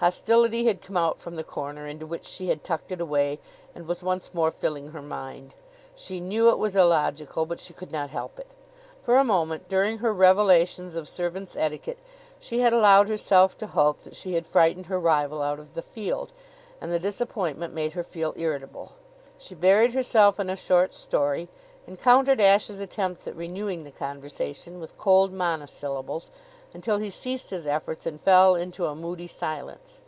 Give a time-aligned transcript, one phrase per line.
[0.00, 3.40] Hostility had come out from the corner into which she had tucked it away
[3.74, 5.54] and was once more filling her mind.
[5.94, 8.50] She knew it was illogical, but she could not help it.
[9.00, 11.98] For a moment, during her revelations of servants' etiquette,
[12.38, 15.80] she had allowed herself to hope that she had frightened her rival out of the
[15.80, 16.30] field,
[16.78, 18.92] and the disappointment made her feel irritable.
[19.38, 21.48] She buried herself in a short story,
[21.86, 26.30] and countered Ashe's attempts at renewing the conversation with cold monosyllables,
[26.74, 30.02] until he ceased his efforts and fell into a moody silence.